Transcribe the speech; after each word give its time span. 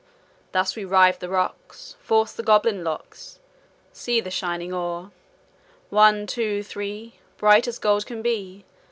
Thus 0.51 0.75
we 0.75 0.83
rive 0.83 1.19
the 1.19 1.29
rocks, 1.29 1.95
Force 2.01 2.31
the 2.33 2.41
goblin 2.41 2.83
locks. 2.83 3.37
See 3.93 4.19
the 4.19 4.31
shining 4.31 4.73
ore! 4.73 5.11
One, 5.91 6.25
two, 6.25 6.63
three 6.63 7.19
Bright 7.37 7.67
as 7.67 7.77
gold 7.77 8.07
can 8.07 8.23
be! 8.23 8.65